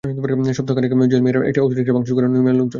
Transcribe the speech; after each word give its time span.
সপ্তাহ 0.57 0.75
খানেক 0.77 0.91
আগে 0.95 1.07
জুয়েল 1.11 1.23
মিয়ার 1.25 1.47
একটি 1.49 1.59
অটোরিকশা 1.65 1.93
ভাঙচুর 1.95 2.15
করেন 2.17 2.29
নূর 2.33 2.41
মিয়ার 2.45 2.57
লোকজন। 2.59 2.69